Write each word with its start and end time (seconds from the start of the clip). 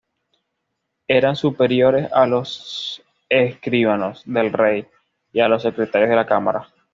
Eran 1.07 1.35
superiores 1.35 2.11
a 2.11 2.25
los 2.25 3.03
escribanos 3.29 4.23
del 4.25 4.51
rey 4.51 4.87
y 5.31 5.41
a 5.41 5.47
los 5.47 5.61
secretarios 5.61 6.09
de 6.09 6.15
la 6.15 6.25
cámara. 6.25 6.67